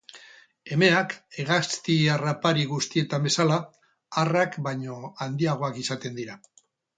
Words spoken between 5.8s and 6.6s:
izaten dira.